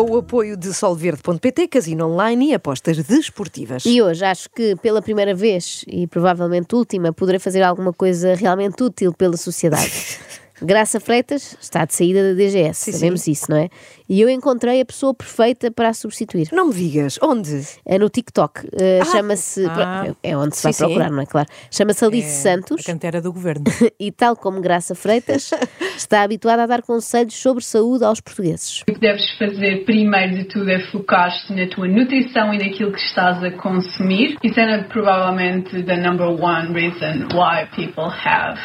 [0.00, 3.84] com o apoio de solverde.pt, casino online e apostas desportivas.
[3.84, 8.82] E hoje acho que pela primeira vez e provavelmente última poderei fazer alguma coisa realmente
[8.82, 10.18] útil pela sociedade.
[10.62, 13.32] Graça Freitas está de saída da DGS, Sim, sabemos sim.
[13.32, 13.68] isso, não é?
[14.08, 16.48] E eu encontrei a pessoa perfeita para a substituir.
[16.52, 17.64] Não me digas, onde?
[17.86, 18.66] É no TikTok.
[18.66, 19.64] Uh, Chama-se.
[19.66, 20.14] Ah.
[20.22, 20.84] É onde se vai Sim, sim.
[20.86, 21.26] procurar, não é?
[21.26, 21.48] Claro.
[21.70, 23.64] Chama-se Alice Santos A cantera do governo.
[24.00, 25.52] e, tal como Graça Freitas,
[25.96, 28.82] está habituada a dar conselhos sobre saúde aos portugueses.
[28.82, 33.00] O que deves fazer primeiro de tudo é focar-te na tua nutrição e naquilo que
[33.00, 34.36] estás a consumir.
[34.42, 38.58] Isso é provavelmente the number one reason why people have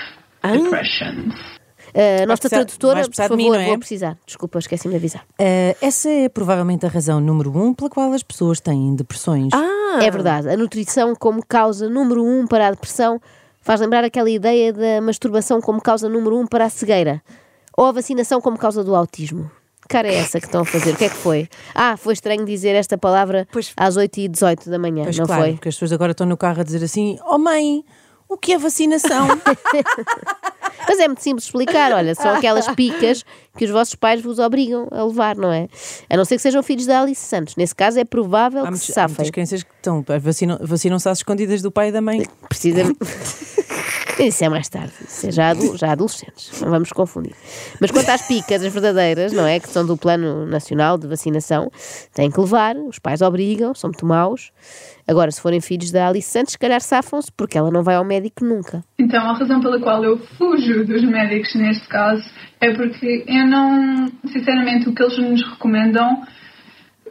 [0.43, 1.54] depression.
[1.95, 3.67] Uh, a nossa precisar- tradutora, por favor, mim, é?
[3.67, 4.17] vou precisar.
[4.25, 5.23] Desculpa, esqueci-me de avisar.
[5.39, 9.49] Eh, essa é provavelmente a razão número um pela qual as pessoas têm depressões.
[9.53, 13.21] Ah, É verdade, a nutrição como causa número um para a depressão
[13.61, 17.21] faz lembrar aquela ideia da masturbação como causa número um para a cegueira
[17.77, 19.49] ou a vacinação como causa do autismo.
[19.83, 20.93] Que Cara, é essa que estão a fazer?
[20.93, 21.47] O que é que foi?
[21.73, 25.53] Ah, foi estranho dizer esta palavra Pois- às 8h18 da manhã, Pois não claro, foi?
[25.53, 27.85] porque as pessoas agora estão no carro a dizer assim: Oh mãe,
[28.27, 29.27] o que é vacinação?
[30.87, 33.23] Mas é muito simples explicar, olha, são aquelas picas
[33.57, 35.67] que os vossos pais vos obrigam a levar, não é?
[36.09, 37.55] A não ser que sejam filhos da Alice Santos.
[37.55, 39.15] Nesse caso é provável há, que muitos- se há safem.
[39.17, 42.23] muitas crianças que estão, vacinam- vacinam-se às escondidas do pai e da mãe.
[42.49, 42.83] Precisa.
[44.19, 47.35] Isso é mais tarde, isso é já, já adolescentes, não vamos confundir.
[47.81, 49.59] Mas quanto às picas, as verdadeiras, não é?
[49.59, 51.69] Que são do Plano Nacional de Vacinação,
[52.13, 54.51] têm que levar, os pais obrigam, são muito maus.
[55.07, 58.05] Agora, se forem filhos da Alice Santos, se calhar safam-se, porque ela não vai ao
[58.05, 58.83] médico nunca.
[58.97, 62.23] Então, a razão pela qual eu fujo dos médicos neste caso
[62.59, 66.23] é porque eu não, sinceramente, o que eles nos recomendam.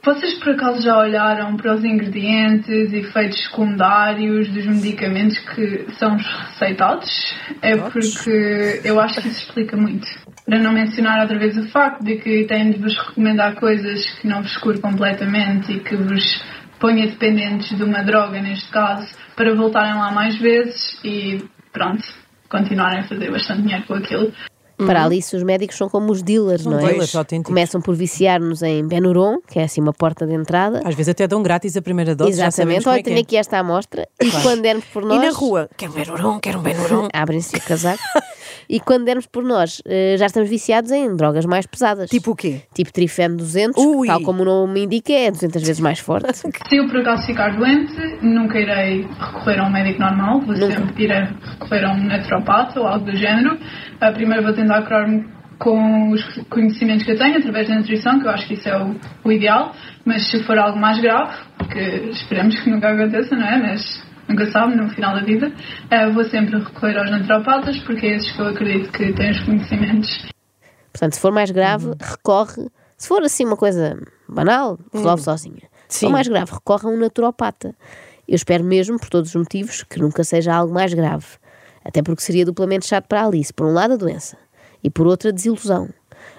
[0.05, 7.35] Vocês por acaso já olharam para os ingredientes, efeitos secundários dos medicamentos que são receitados?
[7.63, 10.07] É porque eu acho que isso explica muito.
[10.45, 14.29] Para não mencionar outra vez o facto de que têm de vos recomendar coisas que
[14.29, 16.45] não vos cure completamente e que vos
[16.79, 21.43] ponha dependentes de uma droga, neste caso, para voltarem lá mais vezes e
[21.73, 22.05] pronto,
[22.51, 24.31] continuarem a fazer bastante dinheiro com aquilo.
[24.77, 26.87] Para a Alice, os médicos são como os dealers, não é?
[26.87, 27.13] dealers.
[27.45, 30.81] Começam por viciar-nos em Benuron, que é assim uma porta de entrada.
[30.85, 32.33] Às vezes até dão grátis a primeira dose.
[32.33, 33.21] Exatamente, olha, é tenho é.
[33.21, 34.09] aqui esta amostra.
[34.21, 35.23] E quando dermos por nós.
[35.23, 35.69] e na rua?
[35.77, 37.09] Quero um benuron, quero um benuron.
[37.15, 38.03] Abrem-se o casaco.
[38.69, 42.11] e quando dermos por nós, eh, já estamos viciados em drogas mais pesadas.
[42.11, 42.63] Tipo o quê?
[42.75, 44.07] Tipo Trifeno 200, Ui.
[44.07, 46.33] que, tal como o nome indica, é 200 vezes mais forte.
[46.69, 50.77] Se eu por acaso ficar doente, nunca irei recorrer a um médico normal, vou Nunca.
[50.77, 51.25] sempre irei
[51.61, 53.59] recorrer a um naturopata ou algo do género.
[54.01, 55.25] Ah, primeiro vou tentar curar-me
[55.59, 58.77] com os conhecimentos que eu tenho, através da nutrição, que eu acho que isso é
[58.77, 58.95] o,
[59.25, 59.73] o ideal,
[60.05, 61.33] mas se for algo mais grave,
[61.71, 63.59] que esperemos que nunca aconteça, não é?
[63.59, 65.53] Mas nunca sabe, no final da vida,
[65.91, 69.43] ah, vou sempre recorrer aos naturopatas, porque é esses que eu acredito que têm os
[69.45, 70.35] conhecimentos
[70.95, 72.71] Portanto, se for mais grave, recorre.
[72.97, 75.63] Se for assim uma coisa banal, resolve sozinha.
[75.89, 76.13] Se for Sim.
[76.13, 77.75] mais grave, recorre a um naturopata.
[78.29, 81.27] Eu espero mesmo, por todos os motivos, que nunca seja algo mais grave.
[81.85, 83.53] Até porque seria duplamente chato para a Alice.
[83.53, 84.39] Por um lado, a doença.
[84.85, 85.89] E por outro, a desilusão.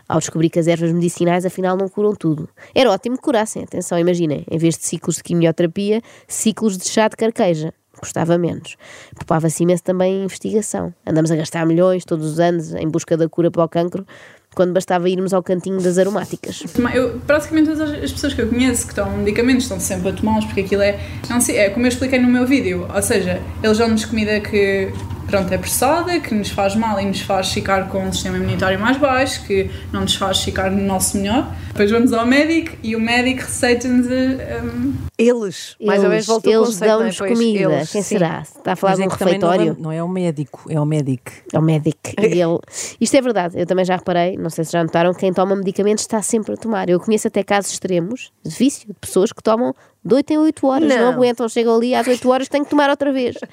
[0.07, 2.47] Ao descobrir que as ervas medicinais afinal não curam tudo.
[2.75, 7.07] Era ótimo que curassem, atenção, imaginem, em vez de ciclos de quimioterapia, ciclos de chá
[7.07, 7.73] de carqueja.
[7.99, 8.75] Custava menos.
[9.15, 10.93] Poupava-se imenso também em investigação.
[11.07, 14.05] Andamos a gastar milhões todos os anos em busca da cura para o cancro,
[14.53, 16.61] quando bastava irmos ao cantinho das aromáticas.
[16.93, 20.45] Eu, praticamente todas as pessoas que eu conheço que tomam medicamentos estão sempre a tomá-los
[20.45, 20.99] porque aquilo é,
[21.31, 24.91] um ci- é como eu expliquei no meu vídeo, ou seja, eles dão-nos comida que
[25.35, 28.79] pronto, é processada, que nos faz mal e nos faz ficar com um sistema imunitário
[28.79, 31.53] mais baixo, que não nos faz ficar no nosso melhor.
[31.67, 36.81] Depois vamos ao médico e o médico receita-nos um, Eles, mais ou menos o eles
[36.81, 36.85] é?
[36.85, 37.73] dão-nos Pois, comida.
[37.73, 38.15] eles, Quem sim.
[38.15, 38.43] será?
[38.43, 39.83] Está a falar Mas de é um que também não é, refeitório?
[39.83, 41.31] não é o médico, é o médico.
[41.51, 41.99] É o médico.
[42.17, 42.59] E ele...
[43.01, 46.05] Isto é verdade, eu também já reparei, não sei se já notaram, quem toma medicamentos
[46.05, 46.89] está sempre a tomar.
[46.89, 50.67] Eu conheço até casos extremos de vício, de pessoas que tomam de 8 em 8
[50.67, 51.13] horas, não, Não.
[51.13, 53.35] aguentam, chegam ali às 8 horas, têm que tomar outra vez.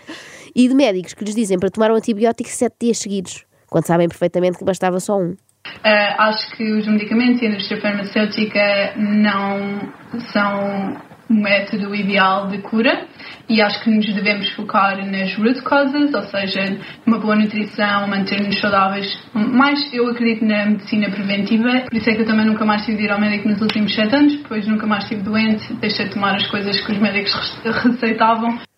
[0.54, 4.06] E de médicos que lhes dizem para tomar um antibiótico 7 dias seguidos, quando sabem
[4.06, 5.30] perfeitamente que bastava só um.
[5.30, 5.36] Uh,
[6.18, 9.80] acho que os medicamentos e a indústria farmacêutica não
[10.30, 11.00] são
[11.32, 13.06] método ideal de cura
[13.48, 18.58] e acho que nos devemos focar nas root causes, ou seja, uma boa nutrição, manter-nos
[18.60, 19.18] saudáveis.
[19.34, 22.98] Mais eu acredito na medicina preventiva, por isso é que eu também nunca mais tive
[22.98, 26.14] de ir ao médico nos últimos sete anos, depois nunca mais estive doente, deixei de
[26.14, 28.71] tomar as coisas que os médicos receitavam.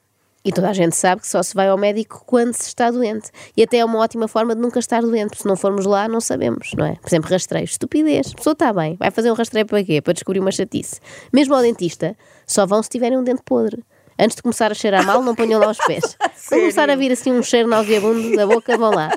[0.44, 3.30] E toda a gente sabe que só se vai ao médico quando se está doente.
[3.56, 5.28] E até é uma ótima forma de nunca estar doente.
[5.30, 6.96] porque Se não formos lá, não sabemos, não é?
[6.96, 7.64] Por exemplo, rastreio.
[7.64, 8.32] Estupidez.
[8.32, 8.94] A pessoa está bem.
[8.96, 10.02] Vai fazer um rastreio para quê?
[10.02, 11.00] Para descobrir uma chatice.
[11.32, 12.14] Mesmo ao dentista,
[12.46, 13.82] só vão se tiverem um dente podre.
[14.18, 16.16] Antes de começar a cheirar mal, não ponham lá os pés.
[16.36, 19.10] Se começar a vir assim um cheiro nauseabundo da boca, vão lá.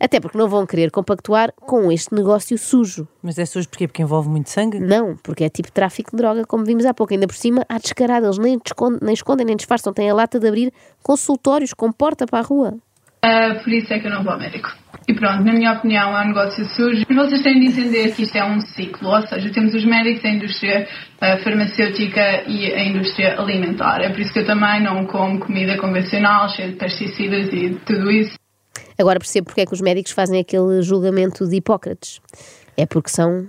[0.00, 3.08] Até porque não vão querer compactuar com este negócio sujo.
[3.22, 3.88] Mas é sujo porquê?
[3.88, 4.78] Porque envolve muito sangue?
[4.78, 7.12] Não, porque é tipo tráfico de droga, como vimos há pouco.
[7.12, 8.26] Ainda por cima, há descarado.
[8.26, 9.92] Eles nem escondem, nem, escondem, nem disfarçam.
[9.92, 10.72] Têm a lata de abrir
[11.02, 12.74] consultórios com porta para a rua.
[13.24, 14.70] Uh, por isso é que eu não vou ao médico.
[15.08, 17.04] E pronto, na minha opinião é um negócio sujo.
[17.08, 20.24] Mas vocês têm de entender que isto é um ciclo, ou seja, temos os médicos,
[20.24, 20.86] a indústria
[21.16, 24.00] uh, farmacêutica e a indústria alimentar.
[24.02, 28.10] É por isso que eu também não como comida convencional, cheia de pesticidas e tudo
[28.10, 28.37] isso.
[28.98, 32.20] Agora percebo porque é que os médicos fazem aquele julgamento de Hipócrates.
[32.76, 33.46] É porque são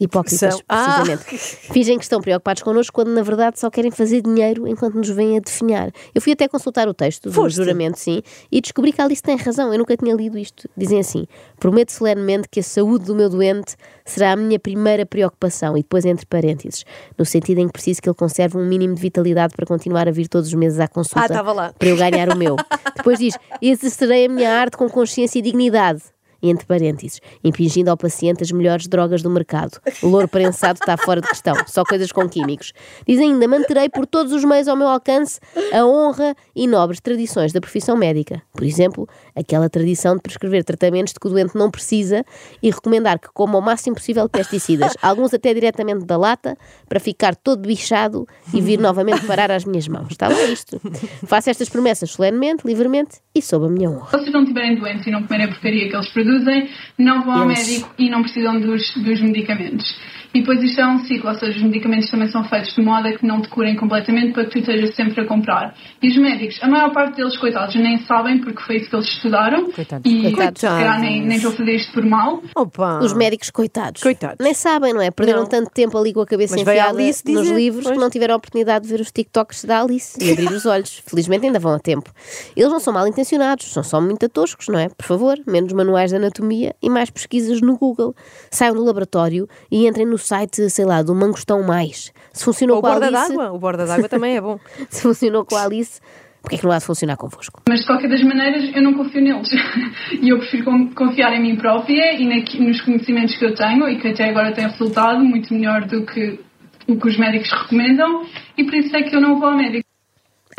[0.00, 1.02] hipócritas, São- Ah!
[1.02, 1.24] precisamente.
[1.72, 5.36] Fingem que estão preocupados connosco quando na verdade só querem fazer dinheiro enquanto nos vêm
[5.36, 5.90] a definhar.
[6.14, 9.36] Eu fui até consultar o texto do juramento, sim, e descobri que a Alice tem
[9.36, 9.72] razão.
[9.72, 10.68] Eu nunca tinha lido isto.
[10.76, 11.26] Dizem assim:
[11.58, 16.04] prometo solenemente que a saúde do meu doente será a minha primeira preocupação, e depois
[16.04, 16.84] entre parênteses,
[17.18, 20.10] no sentido em que preciso que ele conserve um mínimo de vitalidade para continuar a
[20.10, 22.56] vir todos os meses à consulta Ah, para eu ganhar o meu.
[22.96, 26.02] Depois diz: exercerei a minha arte com consciência e dignidade.
[26.40, 29.80] Entre parênteses, impingindo ao paciente as melhores drogas do mercado.
[30.02, 32.72] O louro prensado está fora de questão, só coisas com químicos.
[33.06, 35.40] Diz ainda: manterei por todos os meios ao meu alcance
[35.72, 38.40] a honra e nobres tradições da profissão médica.
[38.52, 42.24] Por exemplo, aquela tradição de prescrever tratamentos de que o doente não precisa
[42.62, 46.56] e recomendar que coma o máximo possível pesticidas, alguns até diretamente da lata,
[46.88, 50.12] para ficar todo bichado e vir novamente parar às minhas mãos.
[50.12, 50.80] Está lá isto.
[51.26, 54.06] Faço estas promessas solenemente, livremente e sob a minha honra.
[54.06, 57.34] Se vocês não estiverem doentes e não comerem a porcaria que eles produzem, não vão
[57.42, 59.98] ao Eles- médico e não precisam dos, dos medicamentos.
[60.34, 63.08] E depois isto é um ciclo, ou seja, os medicamentos também são feitos de modo
[63.08, 65.74] a que não te curem completamente para que tu estejas sempre a comprar.
[66.02, 69.06] E os médicos, a maior parte deles, coitados, nem sabem porque foi isso que eles
[69.08, 69.70] estudaram.
[69.72, 70.12] Coitados.
[70.12, 70.60] E Coitados.
[70.60, 72.42] se calhar nem, nem estou a fazer isto por mal.
[72.54, 72.98] Opa!
[73.02, 74.02] Os médicos, coitados.
[74.02, 74.36] Coitados.
[74.38, 75.10] Nem sabem, não é?
[75.10, 75.48] Perderam Não.
[75.48, 77.94] tanto tempo ali com a cabeça Mas enfiada Alice nos dizer, livros pois.
[77.96, 81.02] que não tiveram a oportunidade de ver os TikToks da Alice e abrir os olhos.
[81.06, 82.12] Felizmente ainda vão a tempo.
[82.54, 84.90] Eles não são mal intencionados, são só muito toscos, não é?
[84.90, 88.14] Por favor, menos manuais de anatomia e mais pesquisas no Google.
[88.50, 92.12] Saiam do laboratório e entrem no site, sei lá, do Mangostão Mais.
[92.32, 93.52] Se funcionou Ou o com a borda Alice, d'água.
[93.52, 94.58] O borda d'água também é bom.
[94.90, 96.00] se funcionou com a Alice,
[96.42, 97.62] porque é que não há de funcionar convosco?
[97.68, 99.48] Mas de qualquer das maneiras, eu não confio neles.
[100.22, 102.24] e eu prefiro con- confiar em mim própria e
[102.60, 106.38] nos conhecimentos que eu tenho e que até agora têm resultado muito melhor do que
[106.86, 108.22] o que os médicos recomendam.
[108.56, 109.87] E por isso é que eu não vou ao médico.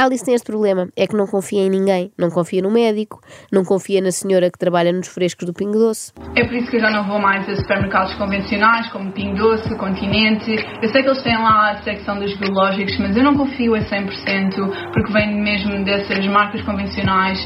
[0.01, 2.09] Alice tem este problema, é que não confia em ninguém.
[2.17, 3.19] Não confia no médico,
[3.51, 6.13] não confia na senhora que trabalha nos frescos do Pingo Doce.
[6.37, 9.75] É por isso que eu já não vou mais a supermercados convencionais, como Pingo Doce,
[9.75, 10.55] Continente.
[10.81, 13.79] Eu sei que eles têm lá a secção dos biológicos, mas eu não confio a
[13.79, 17.45] 100%, porque vem mesmo dessas marcas convencionais.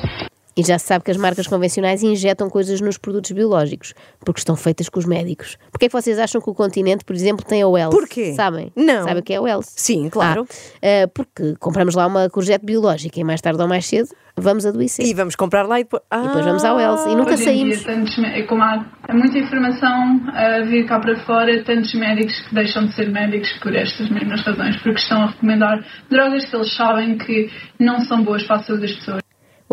[0.56, 4.56] E já se sabe que as marcas convencionais injetam coisas nos produtos biológicos, porque estão
[4.56, 5.58] feitas com os médicos.
[5.72, 7.96] Porquê é que vocês acham que o continente, por exemplo, tem a Wells?
[7.98, 8.34] Porquê?
[8.34, 8.72] Sabem?
[8.76, 9.04] Não.
[9.04, 9.72] Sabem o que é a Wells?
[9.76, 10.46] Sim, claro.
[10.82, 14.66] Ah, ah, porque compramos lá uma courgette biológica e mais tarde ou mais cedo vamos
[14.66, 15.06] adoecer.
[15.06, 16.02] E vamos comprar lá e depois.
[16.12, 17.06] Ah, E depois vamos ao Wells.
[17.08, 17.84] E nunca em dia, saímos.
[17.84, 22.54] tantos mé- como há há muita informação a vir cá para fora, tantos médicos que
[22.56, 26.76] deixam de ser médicos por estas mesmas razões, porque estão a recomendar drogas que eles
[26.76, 29.24] sabem que não são boas para a saúde das pessoas.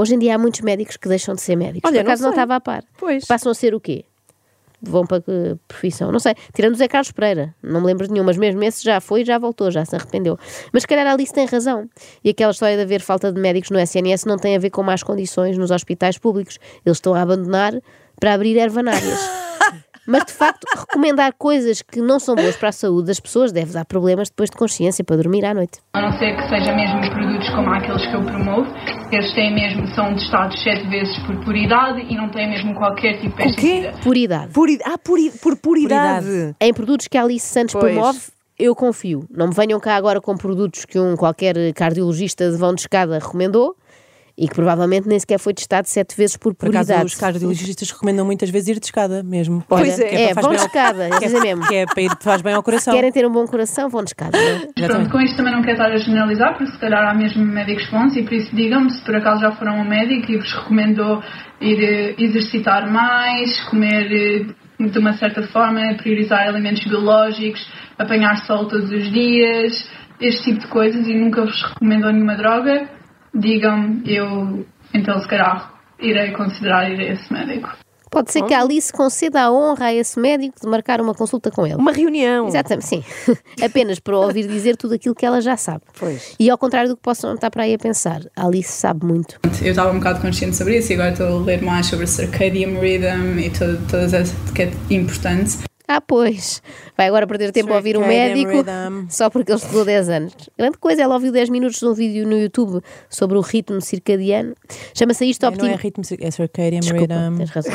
[0.01, 1.87] Hoje em dia há muitos médicos que deixam de ser médicos.
[1.87, 2.83] Olha, por acaso não, não estava a par.
[2.97, 3.27] Pois.
[3.27, 4.07] Passam a ser o quê?
[4.81, 6.11] Vão para que profissão?
[6.11, 6.35] Não sei.
[6.55, 7.55] Tirando o Zé Carlos Pereira.
[7.63, 9.95] Não me lembro de nenhum, mas mesmo esse já foi e já voltou, já se
[9.95, 10.39] arrependeu.
[10.73, 11.87] Mas se calhar a Alice tem razão.
[12.25, 14.83] E aquela história de haver falta de médicos no SNS não tem a ver com
[14.83, 16.59] más condições nos hospitais públicos.
[16.87, 17.75] Eles estão a abandonar
[18.19, 19.21] para abrir ervanárias.
[20.11, 23.73] Mas de facto, recomendar coisas que não são boas para a saúde das pessoas deve
[23.73, 25.79] dar problemas depois de consciência para dormir à noite.
[25.93, 28.69] A não ser que seja mesmo produtos como aqueles que eu promovo,
[29.13, 33.37] eles têm mesmo, são testados sete vezes por puridade e não têm mesmo qualquer tipo
[33.37, 33.63] de O quê?
[33.63, 33.93] pesticida.
[34.03, 34.53] Puridade.
[34.53, 34.79] Puri...
[34.85, 35.31] Ah, puri...
[35.41, 36.27] por puridade.
[36.27, 36.57] Puridade.
[36.61, 37.93] Em produtos que a Alice Santos Pois.
[37.95, 38.19] promove,
[38.59, 39.25] eu confio.
[39.31, 43.15] Não me venham cá agora com produtos que um qualquer cardiologista de vão de escada
[43.19, 43.77] recomendou
[44.37, 48.25] e que provavelmente nem sequer foi testado sete vezes por Por acaso, os cardiologistas recomendam
[48.25, 49.63] muitas vezes ir de escada mesmo.
[49.69, 50.23] Pois Olha, é.
[50.31, 51.67] é, para vão de ao- escada, eles que é- dizem mesmo.
[51.67, 52.95] Que é para ir, faz bem ao coração.
[52.95, 54.37] Querem ter um bom coração, vão de escada.
[54.37, 54.89] não é?
[54.89, 57.89] Pronto, com isto também não quero estar a generalizar, porque se calhar há mesmo médicos
[57.91, 60.53] bons e por isso digam-me se por acaso já foram a um médico e vos
[60.53, 61.23] recomendou
[61.61, 64.55] ir eh, exercitar mais, comer eh,
[64.89, 67.61] de uma certa forma, priorizar alimentos biológicos,
[67.99, 72.89] apanhar sol todos os dias, este tipo de coisas e nunca vos recomendou nenhuma droga,
[73.35, 77.71] digam-me, eu então se calhar irei considerar ir a esse médico.
[78.11, 81.49] Pode ser que a Alice conceda a honra a esse médico de marcar uma consulta
[81.49, 81.77] com ele.
[81.77, 82.49] Uma reunião.
[82.49, 83.05] Exatamente, sim.
[83.63, 85.83] Apenas para ouvir dizer tudo aquilo que ela já sabe.
[85.97, 86.35] Pois.
[86.39, 89.39] E ao contrário do que possam estar para aí a pensar, a Alice sabe muito.
[89.63, 92.81] Eu estava um bocado consciente sobre isso e agora estou a ler mais sobre circadian
[92.81, 95.70] rhythm e todas essas que é importante.
[95.93, 96.63] Ah, pois.
[96.97, 98.65] Vai agora perder tempo a ouvir um médico
[99.09, 100.35] só porque ele estudou 10 anos.
[100.57, 104.55] Grande coisa, ela ouviu 10 minutos de um vídeo no YouTube sobre o ritmo circadiano.
[104.95, 107.37] Chama-se isto Não é ritmo, é circadian Desculpa, rhythm.
[107.39, 107.75] tens razão.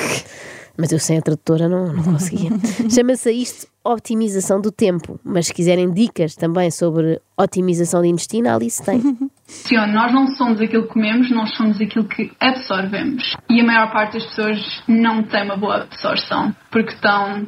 [0.77, 2.51] Mas eu sem a tradutora não, não conseguia.
[2.89, 5.19] Chama-se isto optimização do tempo.
[5.21, 9.01] Mas se quiserem dicas também sobre otimização de intestino, a Alice tem.
[9.45, 13.35] Sion, nós não somos aquilo que comemos, nós somos aquilo que absorvemos.
[13.49, 14.57] E a maior parte das pessoas
[14.87, 17.45] não tem uma boa absorção, porque estão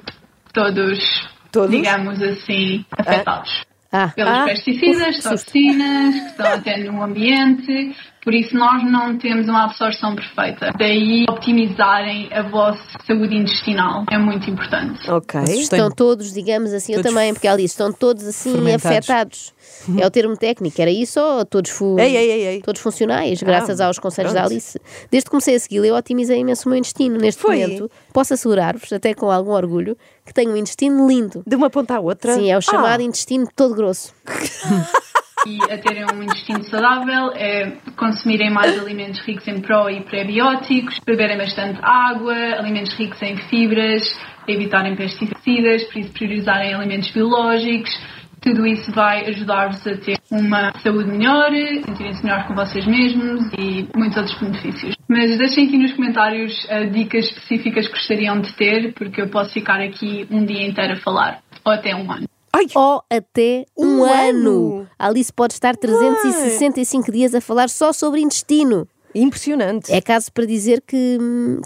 [0.57, 1.69] todos, Todos?
[1.71, 3.63] digamos assim, afetados.
[3.91, 7.95] Ah, Pelos Ah, pesticidas, toxinas, que estão até no ambiente,
[8.27, 10.73] por isso nós não temos uma absorção perfeita.
[10.77, 15.09] Daí optimizarem a vossa saúde intestinal é muito importante.
[15.09, 15.39] Ok.
[15.47, 19.53] Estão todos, digamos assim, eu Todos também, porque disse, estão todos assim afetados.
[19.97, 22.61] É o termo técnico, era isso ou todos, fu Ei, ei, ei, ei.
[22.61, 24.51] todos funcionais, graças aos conselhos da pronto.
[24.51, 24.77] Alice.
[25.09, 27.17] Desde que comecei a segui-la, eu otimizei imenso o meu intestino.
[27.17, 27.61] Neste Foi?
[27.61, 31.43] momento, posso assegurar-vos, até com algum orgulho, que tenho um intestino lindo.
[31.47, 32.33] De uma ponta à outra?
[32.33, 34.13] Sim, é o chamado Ah, intestino todo grosso.
[35.47, 40.99] E a terem um intestino saudável é consumirem mais alimentos ricos em pró e prebióticos,
[41.05, 44.03] beberem bastante água, alimentos ricos em fibras,
[44.45, 47.97] evitarem pesticidas, por isso priorizarem alimentos biológicos.
[48.41, 51.49] Tudo isso vai ajudar-vos a ter uma saúde melhor,
[51.85, 54.95] sentirem-se melhor com vocês mesmos e muitos outros benefícios.
[55.07, 59.53] Mas deixem aqui nos comentários ah, dicas específicas que gostariam de ter, porque eu posso
[59.53, 62.27] ficar aqui um dia inteiro a falar, ou até um ano.
[62.53, 64.75] Ai, Ou até um, Um ano.
[64.77, 64.87] ano.
[64.97, 68.87] A Alice pode estar 365 dias a falar só sobre intestino.
[69.15, 69.91] impressionante.
[69.91, 71.17] É caso para dizer que,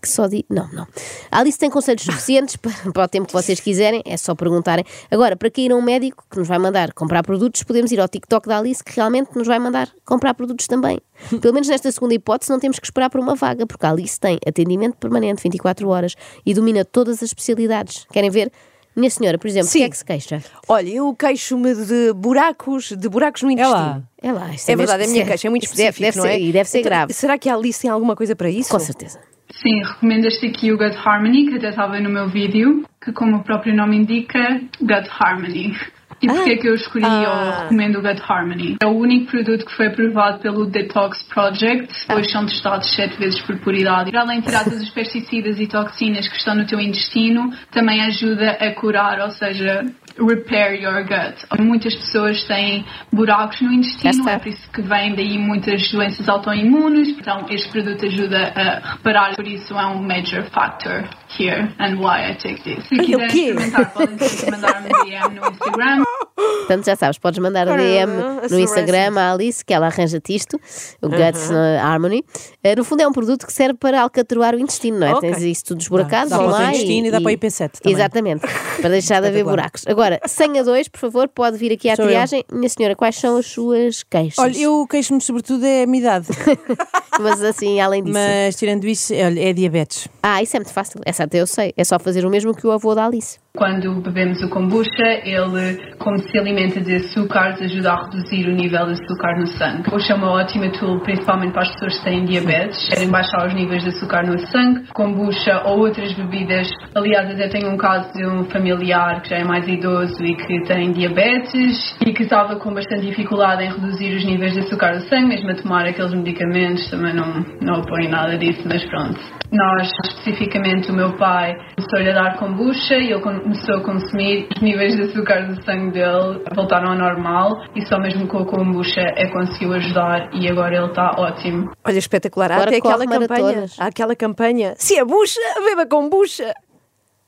[0.01, 0.45] que só di...
[0.49, 0.87] Não, não.
[1.29, 4.85] A Alice tem conselhos suficientes para, para o tempo que vocês quiserem, é só perguntarem.
[5.09, 7.99] Agora, para quem ir a um médico que nos vai mandar comprar produtos, podemos ir
[7.99, 10.99] ao TikTok da Alice que realmente nos vai mandar comprar produtos também.
[11.41, 14.19] Pelo menos nesta segunda hipótese, não temos que esperar por uma vaga, porque a Alice
[14.19, 18.05] tem atendimento permanente 24 horas e domina todas as especialidades.
[18.11, 18.51] Querem ver?
[18.95, 19.83] Minha senhora, por exemplo, o que Sim.
[19.85, 20.43] é que se queixa?
[20.67, 23.77] Olha, eu queixo-me de buracos, de buracos no É intestino.
[23.77, 24.01] lá.
[24.21, 26.33] É lá, É mesmo- verdade, a minha queixa é muito isto deve- específico, deve não
[26.35, 26.37] é?
[26.37, 27.13] ser- E deve ser Então, grave.
[27.13, 28.69] Será que a Alice tem alguma coisa para isso?
[28.69, 29.19] Com certeza.
[29.61, 33.37] Sim, recomendo este aqui, o Gut Harmony, que até estava no meu vídeo, que como
[33.37, 34.39] o próprio nome indica,
[34.79, 35.75] Gut Harmony.
[36.21, 37.53] E porquê é que eu escolhi Ah.
[37.55, 38.77] ou recomendo o Gut Harmony?
[38.81, 43.39] É o único produto que foi aprovado pelo Detox Project, hoje são testados sete vezes
[43.41, 44.11] por puridade.
[44.11, 48.01] Para além de tirar todos os pesticidas e toxinas que estão no teu intestino, também
[48.01, 49.83] ajuda a curar, ou seja,
[50.17, 51.61] repair your gut.
[51.61, 56.27] Muitas pessoas têm buracos no Já intestino, é por isso que vêm daí muitas doenças
[56.27, 57.09] autoimunes.
[57.09, 61.03] Então, este produto ajuda a reparar, por isso é um major factor
[61.39, 62.85] here and why I take this.
[62.87, 64.17] Se quiserem experimentar, podem
[64.51, 66.03] mandar-me um DM no Instagram.
[66.59, 68.11] Portanto, já sabes, podes mandar Caramba, DM
[68.45, 70.59] a no Instagram à Alice, que ela arranja-te isto,
[71.01, 72.23] o Guts uh, Harmony.
[72.63, 75.13] Uh, no fundo, é um produto que serve para alcatroar o intestino, não é?
[75.15, 75.29] Ok.
[75.31, 76.69] Tens isso tudo esburacado, Dá vão para o lá.
[76.69, 77.93] intestino e dá para o IP7 também.
[77.93, 78.41] Exatamente,
[78.79, 79.85] para deixar de haver buracos.
[79.87, 82.09] Agora, 100 a 2, por favor, pode vir aqui à Sou eu.
[82.09, 82.43] triagem.
[82.51, 84.37] Minha senhora, quais são as suas queixas?
[84.39, 86.27] Olha, eu queixo-me sobretudo é a minha idade,
[87.19, 88.13] Mas assim, além disso.
[88.17, 90.07] mas tirando isso, olha, é diabetes.
[90.23, 90.99] Ah, isso é muito fácil.
[91.05, 91.73] Essa até eu sei.
[91.75, 93.37] É só fazer o mesmo que o avô da Alice.
[93.53, 98.85] Quando bebemos o kombucha, ele, como se alimenta de açúcares, ajuda a reduzir o nível
[98.85, 99.83] de açúcar no sangue.
[99.83, 103.53] Kombucha é uma ótima tool, principalmente para as pessoas que têm diabetes, querem baixar os
[103.53, 104.87] níveis de açúcar no sangue.
[104.93, 106.69] Kombucha ou outras bebidas.
[106.95, 110.63] Aliás, até tenho um caso de um familiar que já é mais idoso e que
[110.63, 115.01] tem diabetes e que estava com bastante dificuldade em reduzir os níveis de açúcar no
[115.01, 116.89] sangue, mesmo a tomar aqueles medicamentos.
[116.89, 119.19] Também não, não apoio nada disso, mas pronto.
[119.51, 124.47] Nós, especificamente o meu pai, começou-lhe a dar kombucha e ele começou a consumir.
[124.55, 128.45] Os níveis de açúcar do sangue dele voltaram ao normal e só mesmo com a
[128.45, 131.71] kombucha é que conseguiu ajudar e agora ele está ótimo.
[131.83, 132.51] Olha, espetacular.
[132.51, 133.65] Há Agora até aquela campanha.
[133.77, 134.73] Há aquela campanha.
[134.77, 136.53] Se é bucha, beba com bucha.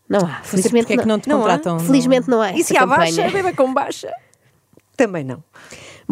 [0.10, 0.24] Não há.
[0.24, 1.39] Não sei Felizmente porque é que não te não há.
[1.41, 1.79] contratam.
[1.79, 2.51] Felizmente não há.
[2.51, 2.98] E essa se há campanha.
[3.00, 4.12] baixa, beba com baixa.
[4.96, 5.43] Também não.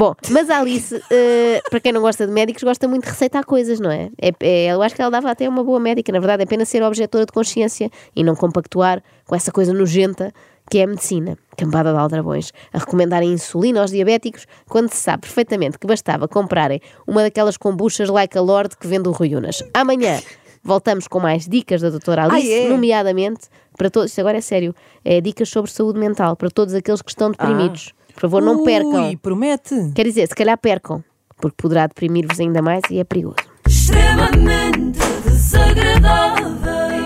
[0.01, 3.45] Bom, mas a Alice, eh, para quem não gosta de médicos, gosta muito de receitar
[3.45, 4.09] coisas, não é?
[4.19, 6.69] É- é- Eu acho que ela dava até uma boa médica, na verdade, é apenas
[6.69, 10.33] ser objetora de consciência e não compactuar com essa coisa nojenta
[10.71, 15.21] que é a medicina, cambada de aldrabões, a recomendarem insulina aos diabéticos quando se sabe
[15.21, 19.61] perfeitamente que bastava comprarem uma daquelas kombuchas like a Lord que vende o Rui Unas.
[19.71, 20.19] Amanhã
[20.63, 22.69] voltamos com mais dicas da doutora Alice, Ah, é?
[22.69, 27.01] nomeadamente para todos, isto agora é sério, é dicas sobre saúde mental para todos aqueles
[27.01, 27.93] que estão deprimidos.
[28.13, 29.17] Por favor, não Ui, percam.
[29.21, 29.91] promete.
[29.95, 31.03] Quer dizer, se calhar percam,
[31.37, 33.35] porque poderá deprimir-vos ainda mais e é perigoso.
[33.67, 37.00] Extremamente desagradável.